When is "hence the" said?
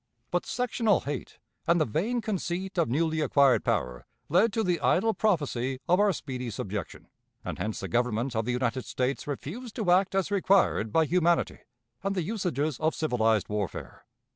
7.59-7.87